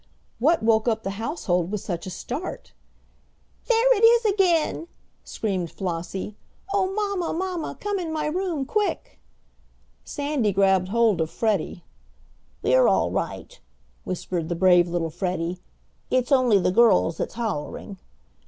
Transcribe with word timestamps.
What 0.39 0.63
woke 0.63 0.87
up 0.87 1.03
the 1.03 1.11
household 1.21 1.69
with 1.71 1.79
such 1.81 2.07
a 2.07 2.09
start? 2.09 2.73
"There 3.67 3.95
it 3.95 4.03
is 4.03 4.25
again!" 4.25 4.87
screamed 5.23 5.69
Flossie. 5.69 6.35
"Oh, 6.73 6.91
mamma, 6.91 7.37
mamma, 7.37 7.77
come 7.79 7.99
in 7.99 8.11
my 8.11 8.25
room 8.25 8.65
quick!" 8.65 9.19
Sandy 10.03 10.53
grabbed 10.53 10.87
hold 10.87 11.21
of 11.21 11.29
Freddie. 11.29 11.83
"We're 12.63 12.87
all 12.87 13.11
right," 13.11 13.59
whispered 14.03 14.49
the 14.49 14.55
brave 14.55 14.87
little 14.87 15.11
Freddie. 15.11 15.59
"It's 16.09 16.31
only 16.31 16.57
the 16.57 16.71
girls 16.71 17.17
that's 17.17 17.35
hollering." 17.35 17.99